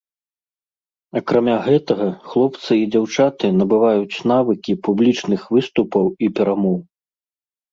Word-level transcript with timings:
Акрамя 1.19 1.57
гэтага, 1.67 2.07
хлопцы 2.31 2.71
і 2.79 2.85
дзяўчаты 2.95 3.51
набываюць 3.59 4.21
навыкі 4.35 4.73
публічных 4.89 5.41
выступаў 5.57 6.05
і 6.27 6.33
перамоў. 6.41 6.77